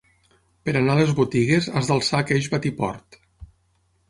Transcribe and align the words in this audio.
Per 0.69 0.73
anar 0.79 0.95
a 0.97 0.99
les 1.01 1.11
botigues 1.19 1.67
has 1.81 1.91
d'alçar 1.93 2.23
aqueix 2.23 2.49
batiport. 2.55 3.21